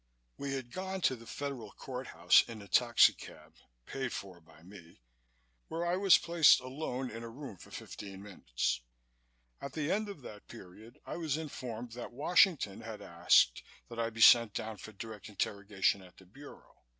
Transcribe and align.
We 0.35 0.53
had 0.55 0.71
gone 0.71 1.01
to 1.01 1.15
the 1.15 1.27
Federal 1.27 1.71
Court 1.73 2.07
House 2.07 2.43
in 2.47 2.63
a 2.63 2.67
taxicab 2.67 3.53
(paid 3.85 4.11
for 4.11 4.41
by 4.41 4.63
me) 4.63 4.99
where 5.67 5.85
I 5.85 5.95
was 5.95 6.17
placed 6.17 6.59
alone 6.59 7.11
in 7.11 7.21
a 7.21 7.29
room 7.29 7.55
for 7.55 7.69
fifteen 7.69 8.23
minutes. 8.23 8.81
At 9.61 9.73
the 9.73 9.91
end 9.91 10.09
of 10.09 10.23
that 10.23 10.47
period 10.47 10.97
I 11.05 11.17
was 11.17 11.37
informed 11.37 11.91
that 11.91 12.13
Washington 12.13 12.81
had 12.81 13.03
asked 13.03 13.61
that 13.89 13.99
I 13.99 14.09
be 14.09 14.21
sent 14.21 14.55
down 14.55 14.77
for 14.77 14.91
direct 14.91 15.29
interrogation 15.29 16.01
at 16.01 16.17
the 16.17 16.25
Bureau. 16.25 16.77